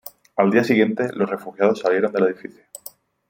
Al 0.35 0.49
día 0.49 0.63
siguiente, 0.63 1.11
los 1.13 1.29
refugiados 1.29 1.77
salieron 1.81 2.11
del 2.11 2.25
edificio. 2.29 2.63